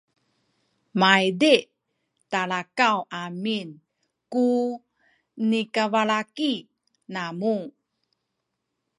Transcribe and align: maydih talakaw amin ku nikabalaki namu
maydih 0.99 1.61
talakaw 2.31 2.97
amin 3.23 3.69
ku 4.33 4.47
nikabalaki 5.49 6.53
namu 7.13 7.55